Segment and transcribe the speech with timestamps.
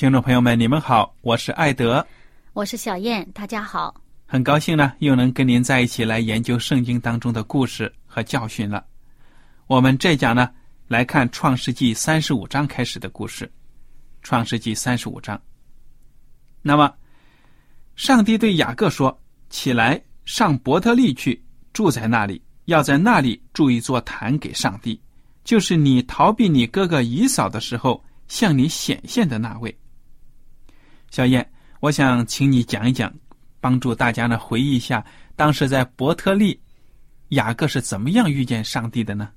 [0.00, 2.06] 听众朋友们，你们好，我是艾德，
[2.54, 3.94] 我是小燕，大家好。
[4.24, 8.82] 很高兴呢，又能跟您在一起来研究圣经当中的故事和教训了。
[9.66, 10.48] 我们这讲呢，
[10.88, 13.44] 来看《创世纪》三十五章开始的故事，
[14.22, 15.38] 《创世纪》三十五章。
[16.62, 16.90] 那么，
[17.94, 24.98] 上帝对雅各说：“起来，上伯特利去，住在那里，要在那里筑一座坛给上帝，
[25.44, 29.76] 就是你逃避你哥哥以扫的时候向你显现的那位。”
[31.10, 31.44] 小燕，
[31.80, 33.12] 我想请你讲一讲，
[33.60, 35.04] 帮助大家呢回忆一下
[35.34, 36.58] 当时在伯特利，
[37.30, 39.28] 雅各是怎么样遇见上帝的呢？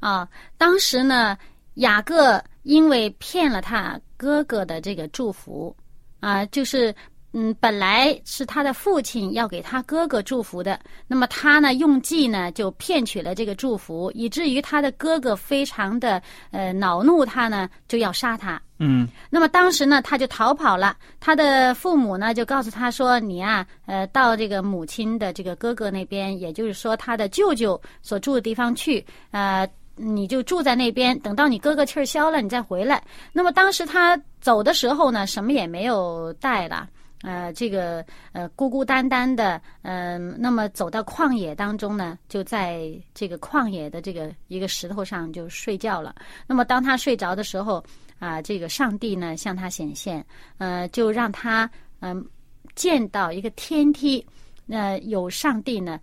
[0.00, 0.26] 啊，
[0.56, 1.36] 当时呢，
[1.74, 5.76] 雅各因为骗了他哥哥的这个祝福，
[6.20, 6.94] 啊，就是
[7.32, 18.60] 嗯，本来是他的父亲要给他哥哥祝福的，那么他呢用计呢就骗取了这个祝福，以至于他的哥哥非常的呃恼怒，他呢就要杀他。
[18.78, 20.96] 嗯，那么当时呢，他就逃跑了。
[21.20, 33.00] 他的父母呢，就告诉他说：“你啊，呃，到这个母亲的这个哥哥那边，也就是说他的舅舅所住的地方去，呃，你就住在那边，等到你哥哥气儿消了，你再回来。”
[33.32, 36.88] 那么当时他走的时候呢，什么也没有带了，
[37.22, 46.12] 呃，这个呃孤孤单单的，嗯，那么走到旷野当中呢，就在这个旷野的这个一个石头上就睡觉了。
[46.44, 47.82] 那么当他睡着的时候，
[48.24, 50.24] 啊，这个上帝呢向他显现，
[50.56, 51.70] 呃，就让他
[52.00, 52.26] 嗯
[52.74, 54.24] 见到一个天梯，
[54.64, 56.00] 那有上帝呢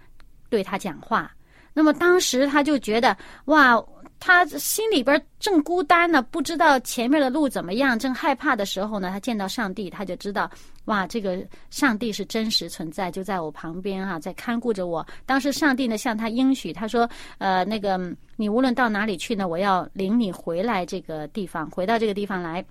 [0.48, 1.36] 对他讲话。
[1.74, 3.84] 那么当时他就觉得哇，
[4.22, 10.50] 他心里边正孤单呢，不知道前面的路怎么样，正害怕的时候呢，他见到上帝，他就知道
[10.86, 15.06] 哇，这个上帝是真实存在，就在我旁边哈，在看顾着我。
[15.26, 17.10] 当时上帝呢向他应许，他说
[17.40, 18.00] 呃，那个
[18.36, 22.64] 你无论到哪里去呢，我要领你回来这个地方，回到这个地方来。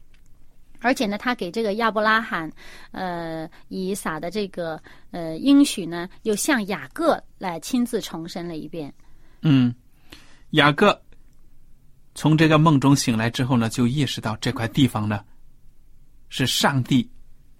[0.82, 2.50] 而且呢，他给这个亚伯拉罕，
[2.92, 4.80] 呃，以撒的这个
[5.10, 8.90] 呃应许呢，又向雅各来亲自重申了一遍。
[9.42, 9.74] 嗯，
[10.52, 10.98] 雅各
[12.14, 15.24] 从这个梦中醒来之后呢，就意识到这块地方呢，
[16.28, 17.08] 是上帝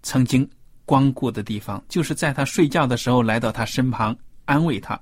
[0.02, 0.48] 曾经
[0.84, 5.00] 光顾的地方，就是在他睡觉的时候来到他身旁安慰他，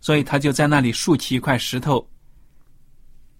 [0.00, 2.06] 所以他就在那里竖起一块石头，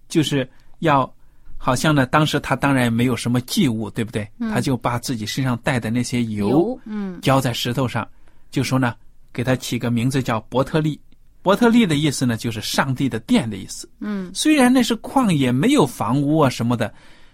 [0.07, 0.49] 就是
[0.79, 1.11] 要。
[1.55, 4.29] 好像呢，当时他当然没有什么祭物，对不对？
[4.51, 8.05] 他就把自己身上带的那些油，嗯，浇在石头上，
[8.51, 8.93] 就说呢，
[9.31, 10.99] 给他起个名字叫伯特利。
[11.43, 13.87] 伯特利的意思呢，就是上帝的殿的意思。
[13.99, 16.91] 嗯，虽然那是旷野，没有房屋啊什么的，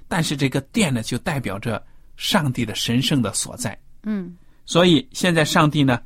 [0.07, 1.81] 但是这个殿呢，就代表着
[2.17, 3.79] 上帝的神圣的所在。
[4.03, 4.35] 嗯，
[4.65, 6.01] 所以现在上帝呢，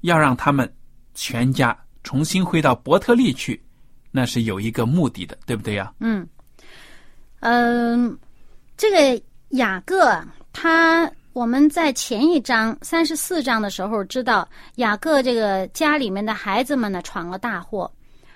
[0.00, 0.70] 要让他们
[1.14, 3.62] 全家重新回到伯特利去，
[4.10, 5.94] 那是有一个目的的，对不对呀？
[6.00, 6.26] 嗯。
[7.40, 8.18] 嗯，
[8.76, 10.20] 这个雅各
[10.52, 17.90] 他，我们在前一章三十四章的时候知道，雅各这个家里面的孩子们呢闯了大祸，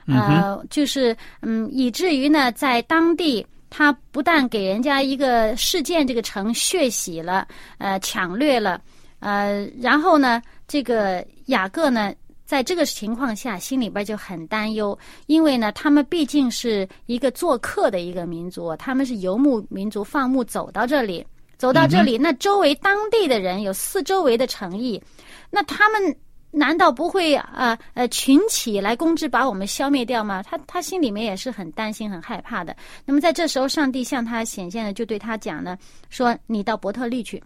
[0.08, 7.46] 呃，就是嗯，以至于呢，在当地他不但给人家一个事件这个城血洗了，
[7.78, 8.80] 呃，抢掠了，
[9.20, 12.12] 呃，然后呢，这个雅各呢，
[12.46, 21.24] 在这个情况下，心里边就很担忧，因为呢，他们毕竟是一个做客的一个民族，他们是游牧民族，放牧走到这里，
[21.58, 25.02] 走到这里，那周围当地的人有四周围的诚意，
[25.50, 26.16] 那他们
[26.50, 30.42] 难道不会啊呃群起来攻之，把我们消灭掉吗？
[30.42, 32.74] 他他心里面也是很担心、很害怕的。
[33.04, 35.76] 那么在这时候，上帝向他显现了，就对他讲呢，
[36.08, 37.42] 说你到伯特利去，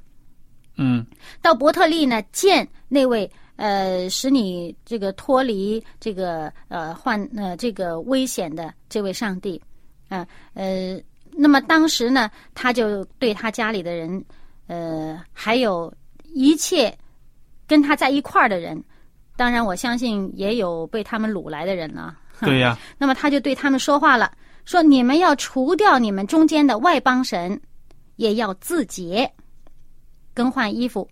[0.76, 1.04] 嗯
[1.40, 3.28] 到伯特利呢见那位。
[3.56, 9.62] 呃，使你这个脱离这个呃患呃这个危险的这位上帝，
[10.08, 10.98] 啊呃，
[11.42, 14.24] 那么当时呢，他就对他家里的人，
[14.68, 15.92] 呃，还有
[16.32, 16.96] 一切
[17.66, 18.80] 跟他在一块儿的人，
[19.36, 22.14] 当然我相信也有被他们掳来的人呢。
[22.40, 24.30] 对呀，那么他就对他们说话了，
[24.64, 27.60] 说你们要除掉你们中间的外邦神，
[28.16, 29.28] 也要自洁，
[30.32, 31.08] 更换衣服。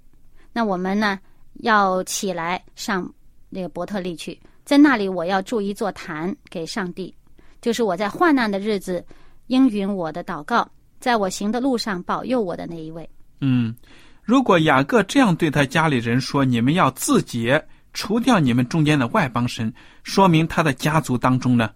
[0.53, 1.19] 那我们呢？
[1.63, 3.13] 要起来上
[3.51, 7.15] 那个伯特利去，在那里我要筑一座坛给上帝，
[7.61, 9.05] 就是我在患难的日子
[9.51, 10.69] 应允我的祷告，
[11.01, 13.09] 在我行的路上保佑我的那一位。
[13.41, 13.75] 嗯，
[14.23, 17.63] 如果雅各这样对他家里人说：“你们要自洁，
[17.93, 19.73] 除掉你们中间的外邦神”，
[20.05, 21.71] 说明他的家族当中呢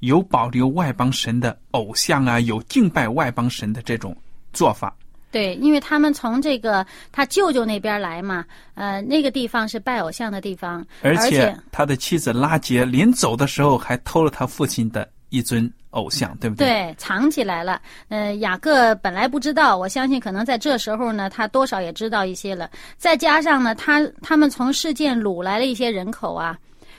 [0.00, 4.16] 有保留外邦神的偶像啊，有敬拜外邦神的这种
[4.52, 4.96] 做法。
[5.32, 8.44] 对，因为他们从这个他舅舅那边来嘛，
[8.74, 16.66] 呃，那个地方是拜偶像的地方，而且他的妻子拉杰临走的时候还偷了他父亲的一尊偶像，对不对？
[16.66, 17.80] 对，藏起来了。
[18.08, 22.70] 呃，雅各本来不知道，我相信可能在这时候呢，他多少也知道一些了。
[22.96, 26.56] 再加上呢，他他们从事件掳来了一些人口啊，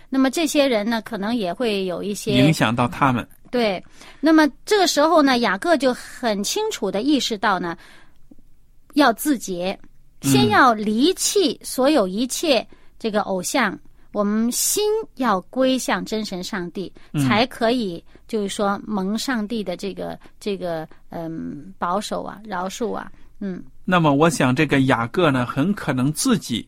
[0.09, 3.25] 那么这些人呢，可能也会有一些影响到他们。
[3.49, 3.81] 对，
[4.19, 7.77] 那么这个时候呢，雅各就很清楚的意识到呢。
[8.93, 9.77] 要自洁，
[10.21, 12.65] 先要离弃所有一切
[12.97, 13.77] 这个偶像，
[14.17, 14.83] 我们心
[15.17, 16.91] 要归向真神上帝，
[17.23, 23.11] 才可以就是说蒙上帝的这个这个嗯保守啊饶恕啊
[23.41, 23.63] 嗯。
[23.85, 26.67] 那么我想这个雅各呢，很可能自己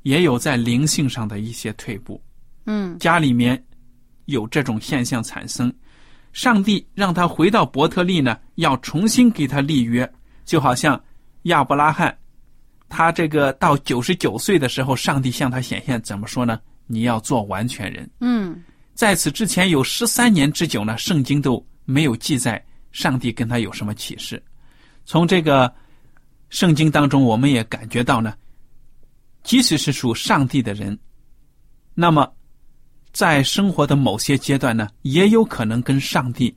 [0.00, 2.18] 也有在灵性上的一些退步，
[2.64, 3.62] 嗯，家里面
[4.24, 5.70] 有这种现象产生，
[6.32, 10.10] 上帝让他回到伯特利呢，要重新给他立约，
[10.46, 10.98] 就好像。
[11.46, 12.16] 亚伯拉罕，
[12.94, 16.60] 他这个到九十九岁的时候，上帝向他显现，怎么说呢？
[16.86, 18.08] 你要做完全人。
[18.20, 18.62] 嗯，
[18.92, 24.42] 在此之前有十三年之久呢，圣经都没有记载上帝跟他有什么启示。
[25.06, 25.74] 从这个
[26.50, 28.34] 圣经当中，我们也感觉到呢，
[29.42, 30.98] 即使是属上帝的人，
[31.94, 32.30] 那么
[33.10, 36.54] 在生活的某些阶段呢，也有可能跟上帝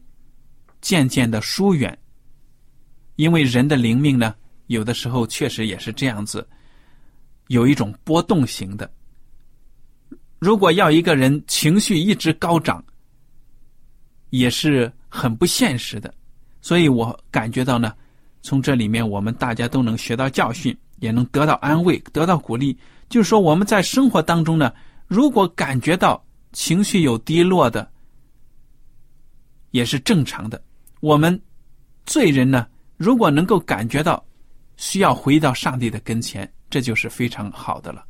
[0.82, 1.98] 渐渐的疏远，
[3.16, 4.36] 因为人的灵命呢。
[4.68, 6.48] 有的时候确实也是这样子，
[7.48, 8.92] 有一种波动型的。
[10.40, 12.84] 如果要一个人情绪一直高涨，
[14.32, 16.14] 也是很不现实的。
[16.62, 17.94] 所以我感觉到呢，
[18.42, 22.78] 从这里面我们大家都能学到教训，也能得到安慰，得到鼓励。
[23.08, 24.74] 就是说我们在生活当中呢，
[25.08, 26.24] 如果感觉到
[26.54, 27.88] 情绪有低落的，
[29.70, 30.62] 也是正常的。
[31.02, 31.40] 我们
[32.06, 32.68] 罪人呢，
[32.98, 34.26] 如果能够感觉到。
[34.78, 38.04] 需要回到上帝的跟前，这就是非常好的了。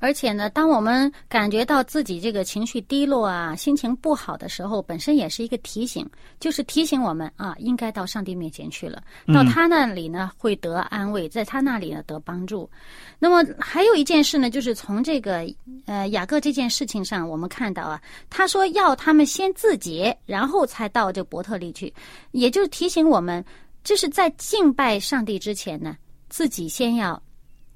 [0.00, 9.02] 而且呢，当我们感觉到自己这个情绪低落啊、心情不好的时候，本身也是一个提醒，就是提醒我们啊，应该到上帝面前去了。
[9.32, 12.68] 到他那里呢，会得安慰，在他那里呢得帮助。
[13.18, 15.44] 那么还有一件事呢，就是从这个
[15.86, 18.00] 呃雅各这件事情上，我们看到啊，
[18.30, 21.92] 他说要他们先自洁，然后才到这伯特利去，
[22.32, 23.44] 也就是提醒我们。
[23.84, 25.96] 就是在敬拜上帝之前呢，
[26.28, 27.20] 自己先要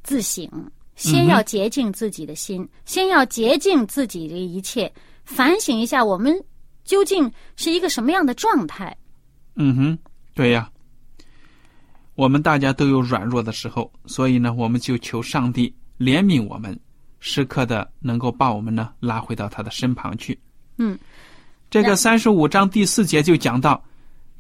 [0.03, 0.49] 自省，
[0.97, 4.93] 先要洁净自己的心，先要洁净自己的一切，
[5.25, 6.35] 反省一下我们
[6.85, 8.95] 究竟是一个什么样的状态。
[9.55, 9.99] 嗯哼，
[10.35, 10.71] 对呀，
[12.15, 16.79] 我们大家都有软弱的时候，所以呢，我们就求上帝怜悯我们，
[17.21, 20.39] 时刻的能够把我们呢拉回到他的身旁去。
[20.77, 20.99] 嗯，
[21.71, 23.83] 这个三十五章第四节就讲到，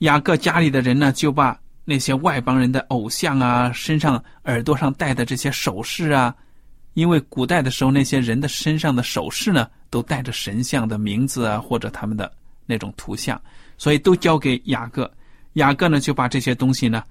[0.02, 1.58] 雅各家里的人呢就把。
[1.84, 6.32] 那些外邦人的偶像啊，身上、耳朵上戴的这些首饰啊，
[6.94, 12.30] 因为古代的时候，那些人的身上的首饰呢，都带着神像的名字啊，或者他们的
[12.66, 13.38] 那种图像，
[13.76, 15.12] 所以都交给雅各。
[15.54, 17.02] 雅各呢，就把这些东西呢，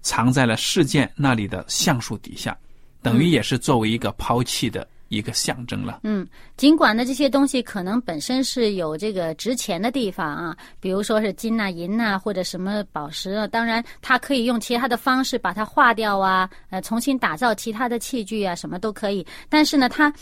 [0.00, 2.56] 藏在了事件那里的橡树底下，
[3.02, 4.88] 等于也是作为一个抛弃的。
[5.12, 6.00] 一个象征了。
[6.04, 6.26] 嗯，
[6.56, 13.46] 尽管呢，这些东西可能本身是有这个值钱的地方啊，比如说是金呐、银呐，或者什么宝石啊。
[13.46, 19.24] 当然，它可以用其他的方式把它化掉啊，呃，重新打造其他的器具啊，什么都可以。
[19.50, 20.12] 但是呢，它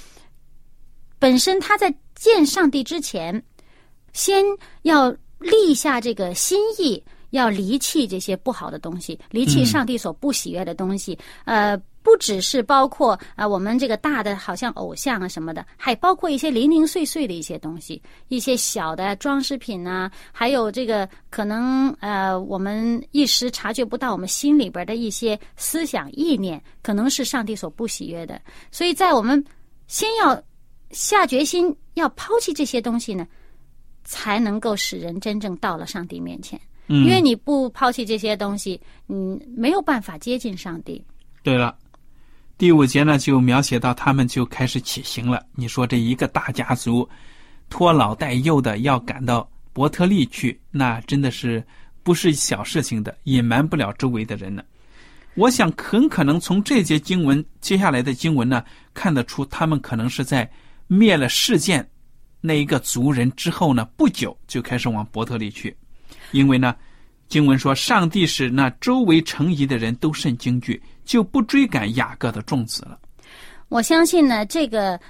[1.19, 3.41] 本身它在见上帝之前，
[4.13, 4.45] 先
[4.83, 11.17] 要立下这个心意，要离弃这些不好的东西，离弃上帝所不喜悦的东西。
[11.45, 28.43] 呃，不只是包括啊、我们这个大的，好像偶像啊什么的，还包括一些零零碎碎的一些东西，一些小的装饰品啊，还有这个可能呃，我们一时察觉不到我们心里边的一些思想意念，可能是上帝所不喜悦的。
[28.73, 29.43] 所以在我们
[29.87, 30.43] 先要
[30.91, 33.25] 下决心要抛弃这些东西呢，
[34.03, 36.61] 才能够使人真正到了上帝面前。
[36.89, 41.01] 嗯，因为你不抛弃这些东西，你，没有办法接近上帝。
[41.43, 41.79] 对了，
[42.61, 45.43] 第五节呢就描写到他们就开始起行了。
[45.55, 47.09] 你说这一个大家族
[47.71, 51.67] 拖老带幼的要赶到伯特利去，那真的是
[52.03, 54.63] 不是小事情的，隐瞒不了周围的人呢。
[55.37, 58.63] 我想很可能从这节经文接下来的经文呢，
[58.93, 60.47] 看得出他们可能是在
[60.87, 61.89] 灭了事件
[62.43, 65.75] 那一个族人之后呢，不久就开始往伯特利去，
[66.33, 66.77] 因为呢。
[67.31, 72.99] 经文说，上帝使那周围成疑的人都甚惊惧，就不追赶雅各的众子了。
[73.69, 75.01] 我相信呢，这个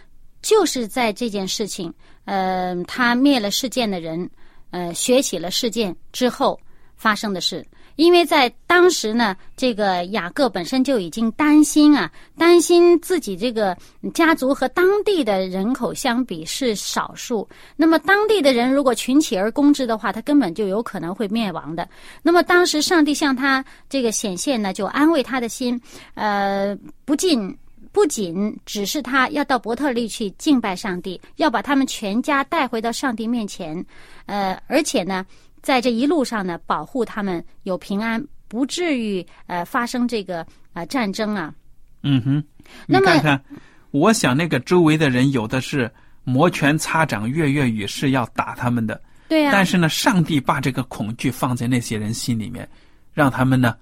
[0.42, 1.92] 就是在这件事情，
[2.26, 4.30] 呃，他灭了事件的人，
[4.70, 6.60] 呃，学起了事件之后
[6.94, 7.66] 发生的事。
[8.00, 13.76] 因为在当时呢，这个雅各本身就已经担心啊，担心自己这个
[14.14, 17.46] 家族和当地的人口相比是少数。
[17.76, 21.86] 那么当地的人如果群起而攻之的话，他根本就有可能会灭亡的。
[22.22, 25.78] 那么当时上帝向他这个显现呢，就安慰他的心，
[26.14, 27.54] 呃，不仅
[27.92, 33.84] 不仅只是他要到伯特利去敬拜上帝，要把他们全家带回到上帝面前，
[34.24, 35.26] 呃，而且呢。
[35.62, 41.54] 在这一路上呢，保护他们有平安，不至于呃发生这个呃战争啊。
[42.02, 42.44] 嗯哼，
[42.86, 43.44] 那么看看，
[43.90, 45.90] 我想那个周围的人有的是
[46.24, 52.66] 摩拳擦掌、跃跃欲试要打他们的，对呀、但是呢，上帝把这个恐惧放在那些人心里面，
[53.12, 53.76] 让他们呢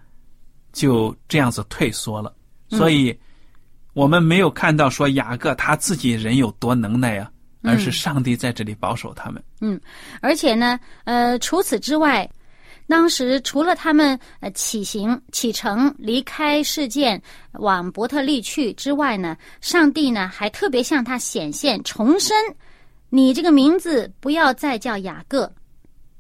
[0.73, 2.35] 就这样子退缩了。
[2.70, 3.16] 所以，
[3.94, 7.30] 我们没有看到说雅各他自己人有多能耐啊，
[7.62, 9.42] 而是上帝在这里保守他们。
[9.60, 9.80] 嗯
[10.20, 12.28] 而且呢，呃，除此之外，
[12.86, 17.20] 当时除了他们呃起行启程离开事件
[17.52, 22.34] 往伯特利去之外呢，上帝呢还特别向他显现，重申
[23.10, 25.50] 你这个名字不要再叫雅各，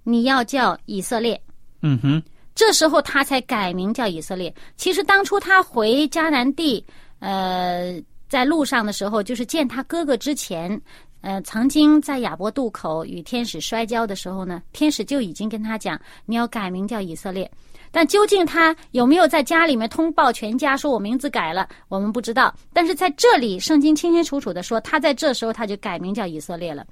[0.02, 1.40] 你要叫以色列。
[1.80, 2.22] 嗯哼，
[2.54, 4.54] 这时候他才改名叫以色列。
[4.76, 6.84] 其实当初他回迦南地，
[7.20, 10.80] 呃，在路上的时候，就是见他哥哥之前，
[11.20, 17.50] 呃，曾经在亚伯渡口与天使摔跤的时候呢，天使就已经跟他讲，你要改名叫以色列。
[17.90, 22.54] 但究竟他有没有在家里面通报全家，说我名字改了，我们不知道。
[22.72, 26.86] 但是在这里，圣经清清楚楚的说，他在这时候他就改名叫以色列了。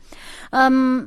[0.50, 1.06] 嗯，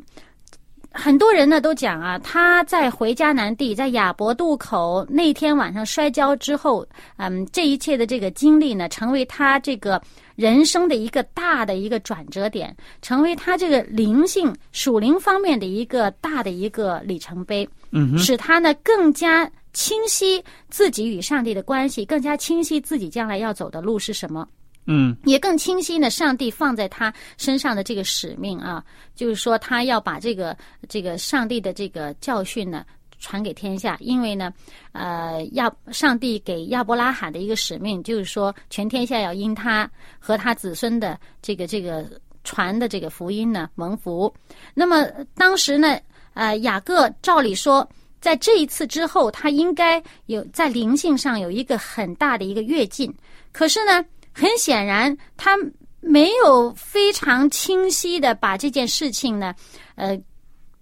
[0.92, 6.86] 很多人呢都讲啊，他在回迦南地，在亚伯渡口那天晚上摔跤之后，
[7.18, 10.00] 嗯，这一切的这个经历呢，成为他这个
[10.39, 24.48] 人生的一个大的一个转折点，成为他这个灵性属灵方面的一个大的一个里程碑，嗯哼，使他呢更加清晰自己与上帝的关系，更加清晰自己将来要走的路是什么。
[24.86, 28.81] 嗯也更清晰呢，上帝放在他身上的这个使命啊，
[29.15, 32.86] 就是说他要把这个这个上帝的这个教训呢
[33.20, 34.52] 传给天下，因为呢，
[34.94, 42.10] 呃，亚上帝给亚伯拉罕的一个使命，就是说全天下要因他和他子孙的这个这个
[42.44, 44.34] 传的这个福音呢蒙福。
[44.74, 46.00] 那么当时呢，
[46.34, 47.88] 呃，雅各照理说。
[48.22, 53.10] 在这一次之后，他应该有在灵性上有一个很大的一个跃进。
[53.54, 55.58] 可是呢，很显然，他
[56.02, 59.56] 没有非常清晰的把这件事情呢，
[59.96, 60.20] 呃，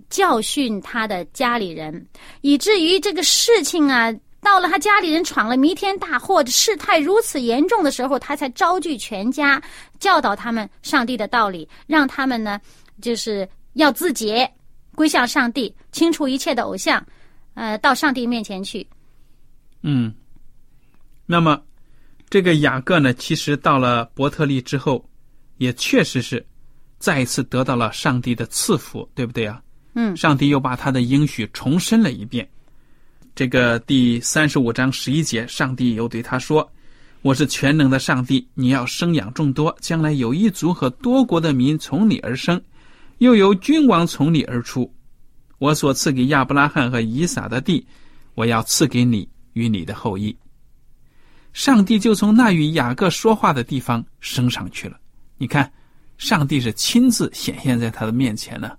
[0.10, 2.08] 教训他的家里人，
[2.42, 9.62] 以至于这个事情啊，到了他家里人闯了弥天大祸，事态如此严重的时候，他才招聚全家，
[10.00, 12.60] 教导他们上帝的道理，让他们呢，
[13.02, 14.50] 就是要自洁，
[14.96, 17.06] 归向上帝，清除一切的偶像，
[17.56, 18.88] 呃，到上帝面前去。
[19.82, 20.14] 嗯。
[21.26, 21.62] 那么，
[22.30, 25.04] 这个雅各呢，其实到了伯特利之后，
[25.58, 26.46] 也确实是
[27.00, 29.62] 再一次得到了上帝的赐福，对不对啊？
[30.00, 32.48] 嗯上帝又把他的应许重申了一遍。
[33.34, 36.72] 这个第三十五章十一节，上帝又对他说
[37.24, 42.62] ：“我是全能的上帝，你要生养众多，将来有一族和多国的民从你而生，
[43.18, 44.92] 又有君王从你而出。
[45.58, 47.84] 我所赐给亚伯拉罕和以撒的地，
[48.36, 50.38] 我要赐给你与你的后裔。”
[51.54, 55.00] 上帝就从那与雅各说话的地方升上去了。
[55.40, 55.72] 你看，
[56.20, 58.78] 上帝是亲自显现在他的面前呢。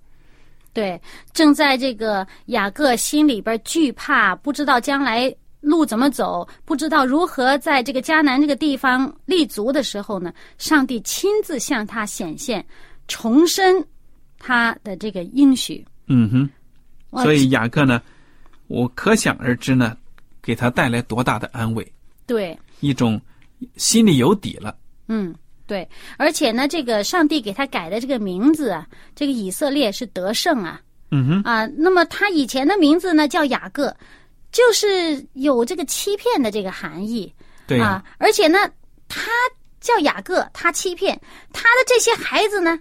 [0.79, 1.01] 对，
[1.33, 12.65] 正在这个雅各心里边惧怕，不知道将来路怎么走，不知道如何在这个迦南这个地方立足的时候呢，上帝亲自向他显现，
[13.09, 13.85] 重申
[14.39, 15.85] 他的这个应许。
[16.07, 18.01] 嗯哼，所以雅各呢，
[18.69, 19.97] 我可想而知呢，
[20.41, 21.93] 给他带来多大的安慰，
[22.25, 23.21] 对，一种
[23.75, 24.77] 心里有底了。
[25.09, 25.35] 嗯，
[25.69, 31.67] 对，而且呢，这个上帝给他改的这个名字啊，这个以色列是得胜啊嗯哼，啊。
[31.77, 33.95] 那么他以前的名字呢叫雅各，
[34.51, 37.31] 就是有这个欺骗的这个含义
[37.67, 38.05] 对呀、啊。
[38.17, 38.59] 而且呢，
[39.09, 39.31] 他
[39.79, 41.21] 叫雅各，他欺骗
[41.53, 42.79] 他的这些孩子呢，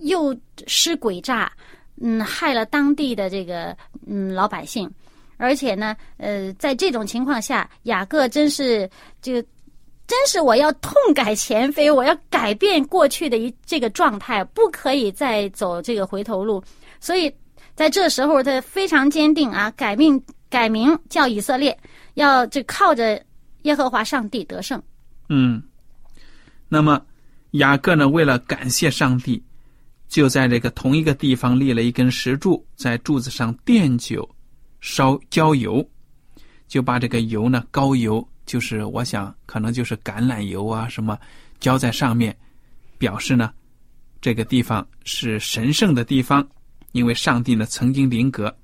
[0.00, 1.52] 又施诡诈，
[2.00, 4.90] 嗯，害了当地的这个嗯老百姓。
[5.38, 8.88] 而且呢，呃，在这种情况下，雅各真是
[9.20, 9.46] 这个，
[10.06, 16.62] 真是我要痛改前非，我要改变过去的一这个状态，不可以再走这个回头路。
[17.00, 17.32] 所以
[17.74, 21.76] 在这时候，他非常坚定啊，改命改名叫以色列，
[22.14, 23.20] 要就靠着
[23.62, 24.80] 耶和华上帝得胜。
[25.28, 25.60] 嗯，
[26.68, 27.02] 那么
[27.52, 29.42] 雅各呢，为了感谢上帝，
[30.08, 34.28] 就在这个同一个地方立了一根石柱，在柱子上奠酒、
[34.80, 35.84] 烧浇油，
[36.68, 41.18] 就把这个油呢，高油，就是我想可能就是橄榄油啊什么，
[41.60, 42.34] 浇在上面，
[42.96, 43.52] 表示呢，
[44.20, 46.46] 这个地方是神圣的地方，
[46.92, 48.54] 因为上帝呢曾经临格。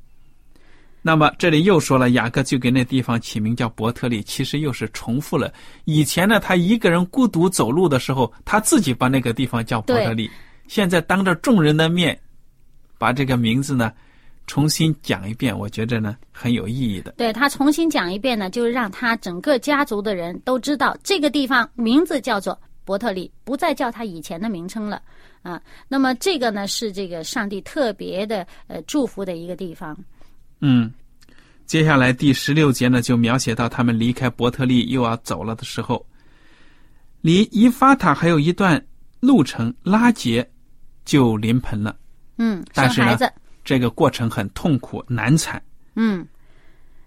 [1.04, 5.52] 那么这里又说了，雅各就给那地方起名叫伯特利，其实又是重复了
[5.84, 10.30] 以前呢，他一个人孤独走路的时候，他自己把那个地方叫伯特利。
[10.68, 12.16] 现在当着众人的面，
[12.98, 13.92] 把这个名字呢
[14.46, 17.12] 重新讲一遍，我觉着呢很有意义的。
[17.12, 25.00] 对他重新讲一遍呢，就是让他整个家族的人都知道这个地方名字叫做伯特利，不再叫他以前的名称了
[25.42, 25.62] 啊。
[25.88, 29.96] 那么这个呢是这个上帝特别的呃祝福的一个地方。
[30.60, 30.92] 嗯，
[31.64, 36.04] 接下来第十六节呢，就描写到他们离开伯特利又要走了的时候，
[37.20, 38.84] 离以法塔还有一段
[39.20, 40.46] 路程，拉杰
[41.04, 41.96] 就临盆了。
[42.38, 43.32] 嗯，但是呢生孩子，
[43.64, 45.62] 这个过程很痛苦难产。
[45.94, 46.26] 嗯。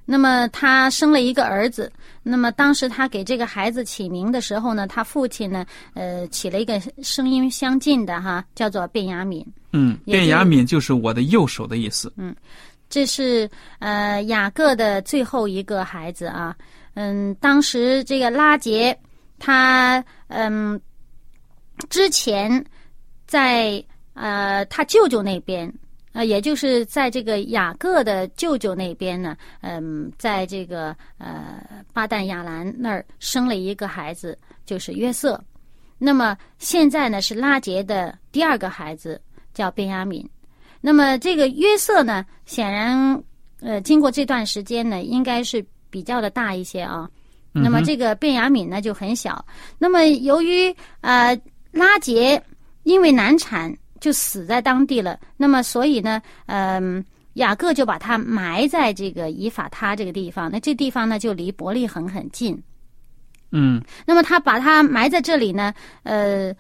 [0.08, 1.92] 那么他生了一个儿子，
[2.22, 5.66] 那么当时他给这个孩子起名的时候呢，他父亲呢，
[5.96, 9.44] 呃，起了一个声音相近的哈，叫做卞雅敏。
[9.74, 12.14] 嗯，卞雅敏就是我的右手的意思。
[12.18, 12.36] 嗯
[12.88, 16.56] 这是呃雅各的最后一个孩子啊。
[16.94, 18.96] 嗯，当时这个拉杰，
[19.40, 20.80] 他嗯
[21.90, 22.64] 之前
[23.26, 25.74] 在呃他舅舅那边。
[26.16, 35.38] 呃，也就是在这个雅各的舅舅那边呢，嗯，在这个呃巴旦亚兰那儿生了一个孩子，就是约瑟。
[35.98, 39.22] 那么现在呢是拉杰的第二个孩子，
[39.54, 40.26] 叫便雅敏。
[40.80, 43.22] 那么这个约瑟呢，显然
[43.60, 47.10] 呃经过这段时间呢，应该是比较的大一些啊。
[47.52, 49.46] 那么这个便雅敏呢就很小。
[49.78, 51.38] 那么由于呃
[51.72, 52.42] 拉杰
[52.84, 57.04] 因为难产就死在当地了，那么所以呢，嗯、
[57.34, 60.52] 雅各就把他埋在这个以法他这个地方。
[60.52, 62.62] 那这地方呢就离伯利恒很近。
[63.52, 66.54] 嗯那么他把他埋在这里呢，呃，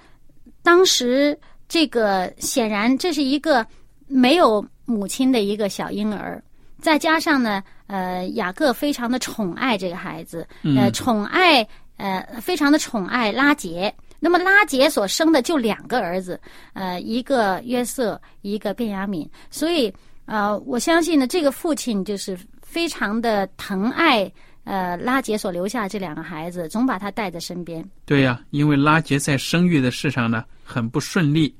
[0.63, 3.65] 当时这个显然这是一个
[4.07, 6.41] 没有母亲的一个小婴儿，
[6.79, 11.67] 再加上呢，呃，雅各非常的宠爱这个孩子，呃，嗯宠爱
[11.97, 13.93] 呃非常的宠爱拉结。
[14.25, 16.41] 那么拉杰所生的就两个儿子，
[16.73, 19.93] 呃，一个约瑟，一个便雅悯，所以
[20.25, 24.31] 呃，我相信呢，这个父亲就是非常的疼爱
[24.63, 27.87] 呃拉杰所留下这两个孩子，总把他带在身边。
[28.03, 31.55] 对呀、因为拉杰在生育的事上呢很不顺利，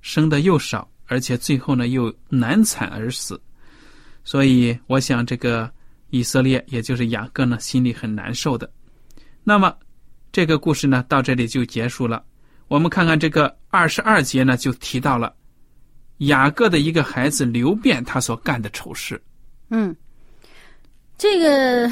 [0.00, 3.38] 生的又少，而且最后呢又难产而死，
[4.24, 5.70] 所以我想这个
[6.08, 8.70] 以色列也就是雅各呢心里很难受的。
[9.44, 9.76] 那么
[10.30, 12.24] 这个故事呢到这里就结束了。
[12.68, 15.34] 我们看看这个二十二节呢就提到了
[16.18, 19.20] 雅各的一个孩子刘辩他所干的丑事。
[19.70, 19.94] 嗯，
[21.16, 21.90] 这个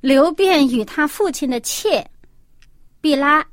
[0.00, 2.04] 刘辩与他父亲的妾
[3.00, 3.44] 毕拉，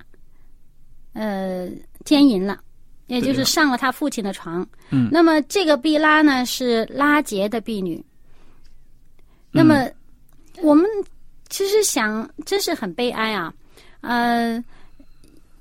[1.14, 1.70] 呃，
[2.06, 2.60] 奸淫了，
[3.08, 4.68] 也就是上了他父亲的床。
[4.90, 8.04] 嗯那么这个毕拉呢是拉杰的婢女。
[9.52, 9.90] 那么
[10.62, 10.90] 我们
[11.50, 13.54] 其实想，真是很悲哀啊。
[14.08, 14.64] 呃，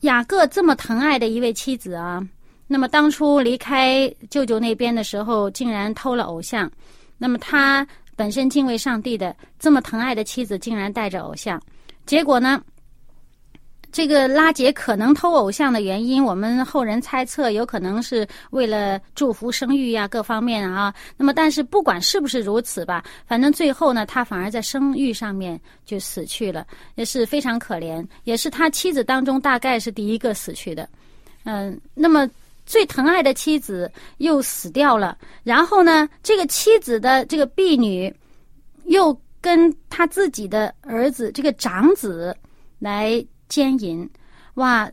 [0.00, 2.22] 雅各这么疼爱的一位妻子啊，
[2.66, 6.70] 那么当初离开舅舅那边的时候，竟然偷了偶像。
[7.16, 11.60] 那么他本身敬畏上帝的这么疼爱的妻子，竟然带着偶像，
[12.04, 12.62] 结果呢，
[13.94, 20.92] 这个拉杰可能偷偶像的原因，我们后人猜测有可能是为了祝福生育呀，各方面啊。
[21.16, 30.88] 那么，但是不管是不是如此吧，反正最后呢，他反而在生育上面就死去了，也是非常可怜，也是他妻子当中大概是第一个死去的。
[31.44, 32.28] 嗯，那么
[32.66, 38.12] 最疼爱的妻子又死掉了，然后呢，这个妻子的这个婢女
[38.86, 42.36] 又跟他自己的儿子这个长子
[42.80, 43.24] 来。
[43.48, 44.08] 奸淫，
[44.54, 44.90] 哇！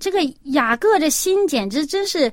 [0.00, 0.20] 这个
[0.52, 2.32] 雅各的心简直真是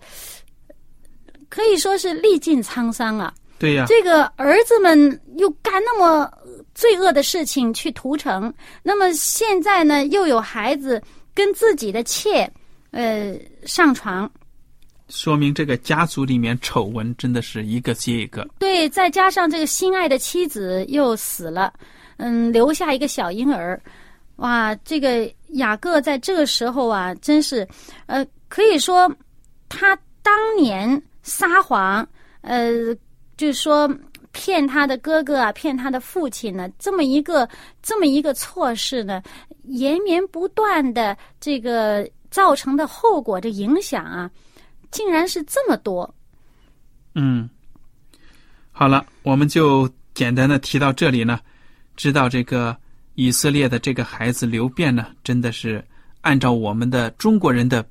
[1.50, 3.34] 可以说是历尽沧桑啊。
[3.58, 6.32] 对呀，这个儿子们又干那么
[6.76, 11.02] 罪恶的事情去屠城，那么现在呢，又有孩子
[11.34, 12.48] 跟自己的妾
[12.92, 14.32] 呃上床，
[15.10, 18.48] 说明这个家族里面丑闻真的是一个接一个。
[18.60, 21.74] 对，再加上这个心爱的妻子又死了，
[22.18, 23.82] 嗯，留下一个小婴儿。
[24.38, 27.66] 哇，这个雅各在这个时候啊，真是，
[28.06, 29.10] 呃，可以说
[29.70, 32.06] 他当年撒谎，
[32.42, 32.94] 呃，
[33.38, 33.90] 就是说
[34.34, 37.48] 骗他的哥哥啊，骗他的父亲呢，这么一个
[37.82, 39.24] 这么一个错事呢，
[39.64, 44.30] 延绵不断的这个造成的后果的影响啊，
[44.92, 46.14] 竟然是这么多。
[47.14, 47.50] 嗯，
[48.74, 51.40] 好了，我们就简单的提到这里呢，
[51.96, 52.76] 知道这个。
[53.16, 55.84] 以色列的这个孩子刘辩呢，真的是
[56.22, 57.84] 按照我们的中国人的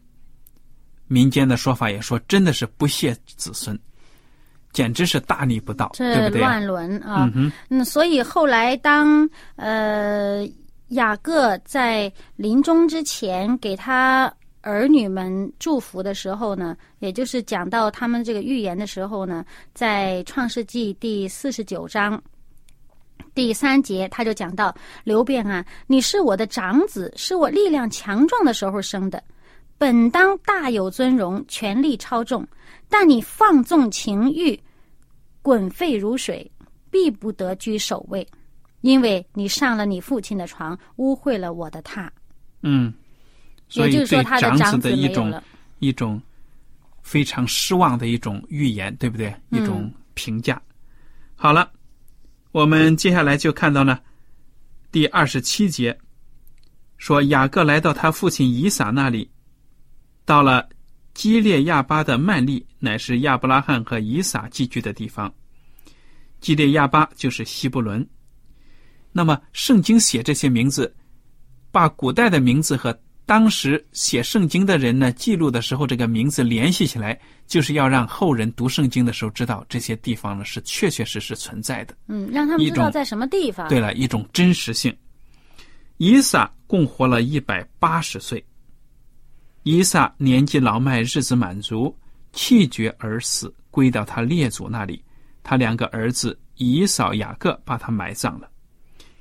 [1.07, 3.79] 民间的说法，也说真的是不孝子孙，
[4.73, 6.41] 简直是大逆不道，对不对？
[6.41, 7.31] 乱伦啊！
[7.69, 10.47] 嗯，所以后来当呃
[10.89, 22.23] 雅各在临终之前给他儿女们祝福的时候呢，也就是讲到他们这个预言的时候呢，在创世纪第四十九章。
[23.35, 29.23] 第三节，他就讲到刘辩啊，你是我的长子，是我力量强壮的时候生的，
[29.79, 32.47] 本当大有尊荣，权力超重，
[32.89, 34.59] 但你放纵情欲，
[35.43, 36.51] 滚沸如水，
[36.91, 38.27] 必不得居首位，
[38.83, 42.09] 因为你上了你父亲的床，污秽了我的榻。
[42.63, 42.93] 嗯，
[43.73, 45.43] 也就是说，他的长子的一种
[45.81, 46.21] 一种
[47.03, 49.35] 非常失望的一种预言，对不对？
[49.51, 50.61] 一种评价。
[51.35, 51.71] 好了。
[52.55, 53.99] 我们接下来就看到呢，
[54.93, 55.99] 第二十七节
[56.99, 59.29] 说雅各来到他父亲以撒那里，
[60.25, 60.69] 到了
[61.15, 65.35] 基列亚巴的曼利，乃是亚伯拉罕和以撒寄居的地方。
[66.41, 68.09] 基列亚巴就是希伯伦。
[69.11, 70.95] 那么圣经写这些名字，
[71.73, 72.97] 把古代的名字和。
[73.27, 81.97] 当时写圣经的人呢，记录的时候，这个名字联系起来，就是要让后人读圣经的时候知道这些地方呢是确确实实存在的。
[82.07, 83.67] 嗯，让他们知道在什么地方。
[83.69, 84.95] 对了，一种真实性。
[85.97, 88.45] 以撒共活了一百八十岁。
[89.63, 91.97] 以撒年纪老迈，日子满足，
[92.35, 95.03] 气绝而死，归到他列祖那里。
[95.43, 98.51] 他两个儿子以扫、雅各把他埋葬了。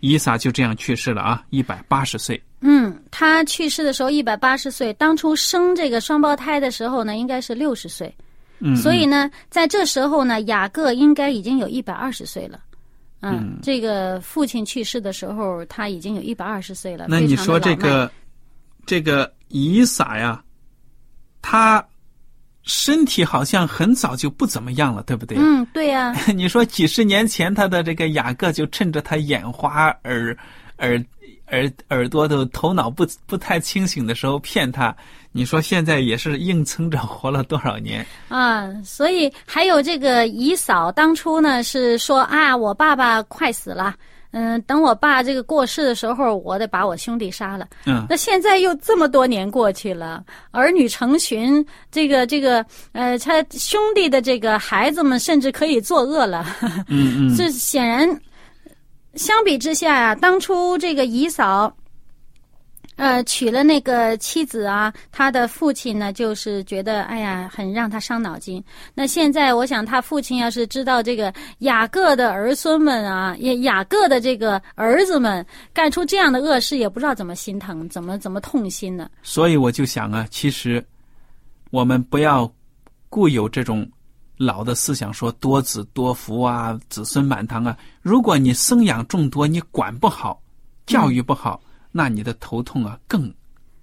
[0.02, 2.42] 以撒就这样去世了啊，一百八十岁。
[2.66, 8.14] 嗯，他去世的时候一百八十岁，当初生这个双胞胎的时候呢，应该是六十岁。
[8.60, 12.62] 嗯，所以呢，在这时候呢，雅各应该已经有一百二十岁了。
[13.20, 17.08] 嗯，这个父亲去世的时候，他已经有一百二十岁了。
[17.10, 18.10] 那你说这个
[18.86, 20.42] 这个以撒呀，
[21.42, 21.86] 他
[22.64, 25.38] 身体好像很早就不怎么样了，对不对？
[25.38, 26.16] 嗯，对呀。
[26.34, 30.38] 你说几十年前他的这个雅各就趁着他眼花耳
[30.78, 31.04] 耳。
[31.54, 34.96] 耳耳朵都头脑不不太清醒的时候骗他，
[35.32, 38.70] 你说现在也是硬撑着活了多少年啊？
[38.84, 43.94] 所以还有这个姨嫂，当初呢是说啊，我爸爸快死了，
[44.32, 47.68] 嗯，等我爸这个过世的时候，我得把我兄弟杀了。
[47.86, 56.46] 嗯，那现在又这么多年过去了，儿女成群，这个这个呃，他兄弟的这个孩子们甚至可以作恶了。
[56.88, 58.10] 嗯嗯， 这显然。
[59.16, 61.72] 相比之下呀，当初这个姨嫂，
[62.96, 68.64] 呃，娶了那个妻子啊，他的父亲呢，就是觉得哎呀，很让他伤脑筋。
[68.96, 79.10] 那现在，我想他父亲要是知道这个雅各的儿孙们啊，也雅各的这个儿子们干出这样的恶事，也不知道怎么心疼，怎么怎么痛心呢？
[79.22, 80.84] 所以我就想啊，其实
[81.70, 82.52] 我们不要
[83.10, 83.88] 固有这种。
[84.38, 87.78] 老的思想说多子多福啊，子孙满堂啊。
[88.02, 90.42] 如果你生养众多，你管不好，
[90.86, 93.34] 教育不好，那你的头痛啊更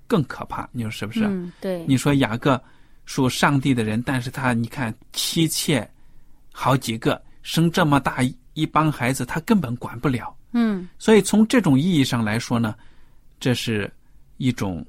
[0.06, 0.68] 更可怕。
[0.72, 1.24] 你说是不是？
[1.24, 1.84] 嗯，对。
[1.86, 2.60] 你说雅各
[3.04, 5.88] 属上帝的人，但是他你看妻妾
[6.52, 8.18] 好几个，生这么大
[8.54, 10.36] 一帮孩子，他根本管不了。
[10.52, 10.88] 嗯。
[10.98, 12.74] 所以从这种意义上来说呢，
[13.38, 13.90] 这是
[14.36, 14.84] 一种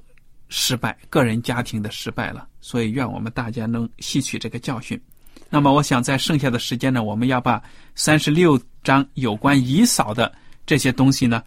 [0.48, 2.48] 失败，个人家庭的失败了。
[2.60, 5.00] 所以，愿我们大家能吸取这个教训。
[5.54, 7.62] 那么，我想在剩下的时间呢，我们要把
[7.94, 10.32] 三十六章有关姨嫂的
[10.64, 11.42] 这些东西呢，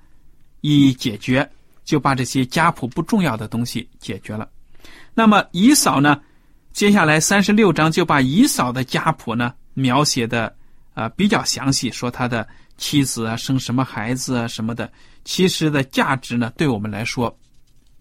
[0.62, 1.50] 一一解决，
[1.84, 4.48] 就把这些家谱不重要的东西解决了。
[5.16, 6.22] 那么，姨嫂呢，
[6.72, 10.56] 接下来三十六章就把姨嫂的家谱呢描写的
[10.94, 14.88] 啊比较详细，说他的妻子啊生什么孩子啊什么的。
[15.24, 17.36] 其实的价值呢，对我们来说，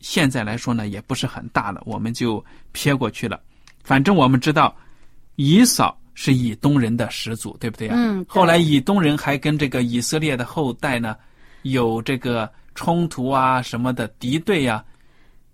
[0.00, 3.40] 现在来说呢也不是很大了，我们就撇过去了。
[3.82, 4.76] 反正我们知道。
[5.36, 7.94] 以扫是以东人的始祖，对不对啊？
[7.98, 8.24] 嗯。
[8.28, 11.16] 后来以东人还跟这个以色列的后代呢，
[11.62, 14.84] 有这个冲突啊什么的敌对呀。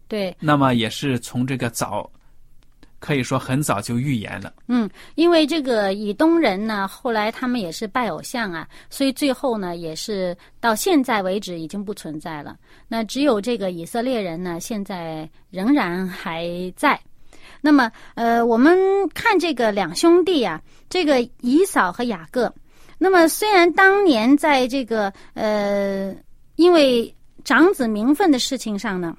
[0.07, 0.37] 对。
[0.41, 2.11] 那么也是从这个早，
[2.99, 4.53] 可以说很早就预言了。
[4.69, 12.57] 嗯，因为这个以东人呢，后来他们也是拜偶像啊，所以最后呢，也是到现在为止已经不存在了。
[12.87, 17.01] 那只有这个以色列人呢，现在仍然还在。
[17.61, 18.79] 那么，呃，我们
[19.15, 22.53] 看这个两兄弟啊，这个以扫和雅各。
[23.03, 26.15] 那么，虽然当年在这个呃，
[26.57, 29.17] 因为长子名分的事情上呢，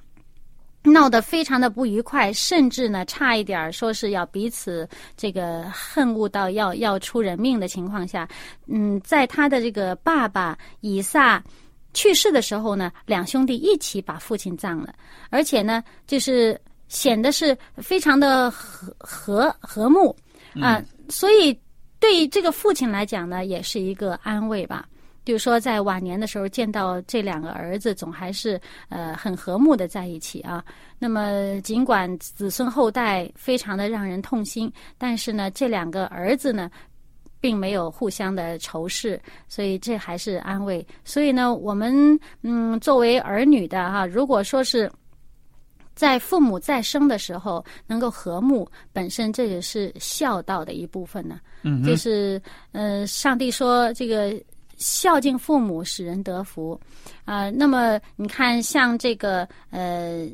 [0.84, 8.28] 闹得非常的不愉快，甚至呢，差一点说是要彼此这个恨恶到要要出人命的情况下，
[8.68, 11.44] 嗯，在他的这个爸爸以撒
[11.94, 14.94] 去世的时候呢，两兄弟一起把父亲葬了，
[15.32, 16.60] 而且呢，就是。
[16.92, 20.14] 显得是非常的和和和睦
[20.62, 21.58] 啊，所以
[22.02, 24.86] 对这个父亲来讲呢，也是一个安慰吧。
[25.24, 30.62] 就是说，在晚年的时候见到这两个儿子，总还是呃很和睦的在一起啊。
[31.00, 36.70] 那么，尽管子孙后代非常的让人痛心，但是呢，这两个儿子呢，
[37.40, 40.86] 并没有互相的仇视，所以这还是安慰。
[41.06, 44.92] 所以呢，我们嗯，作为儿女的哈，如果说是。
[45.96, 51.40] 在父母在生的时候能够和睦，本身这也是孝道的一部分呢。
[51.64, 54.34] 嗯，就是呃，上帝说这个
[54.78, 56.80] 孝敬父母使人得福
[57.24, 57.50] 啊。
[57.52, 60.28] 那么你看，像这个呃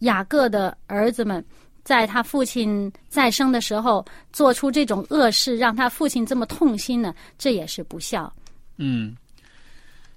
[0.00, 1.44] 雅各的儿子们，
[1.84, 8.32] 在他父亲再生的时候做出这种恶事，让他父亲这么痛心呢，这也是不孝。
[8.76, 9.14] 嗯，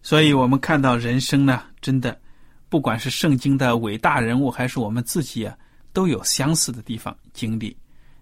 [0.02, 2.18] 所以我们看到人生呢，真的。
[2.76, 5.58] 不管是圣经的伟大人物，还是我们自己啊，
[5.94, 7.74] 都有相似的地方经历。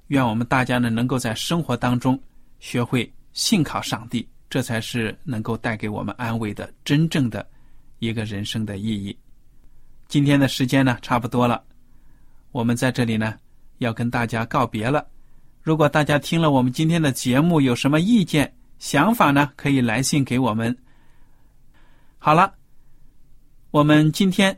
[0.09, 2.21] 愿我们大家呢，能够在生活当中
[2.59, 7.43] 学会信靠上帝，这才是能够带给我们安慰的真正的
[7.97, 9.17] 一个人生的意义。
[10.07, 11.63] 今天的时间呢，差不多了，
[12.51, 13.33] 我们在这里呢，
[13.79, 15.03] 要跟大家告别了。
[15.63, 20.77] 如果大家听了我们今天的节目，有什么意见、想法呢，可以来信给我们。
[22.19, 22.53] 好了。
[23.73, 24.55] 我们今天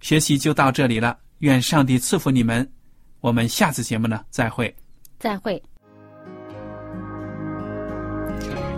[0.00, 2.64] 学习就到这里了，愿上帝赐福你们。
[3.20, 4.72] 我们下次节目呢，再会。
[5.18, 5.60] 再会。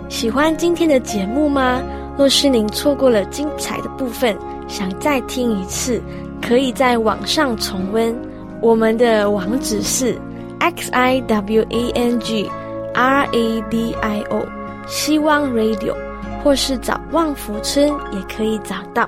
[0.09, 1.79] 喜欢今天的节目吗？
[2.17, 4.35] 若是您错过了精彩的部分，
[4.67, 6.01] 想再听一次，
[6.41, 8.19] 可以在网上重温。
[8.63, 10.19] 我们的网址是
[10.57, 12.49] x i w a n g
[12.95, 14.43] r a d i o
[14.87, 15.95] 希望 Radio，
[16.43, 19.07] 或是找旺福村也可以找到。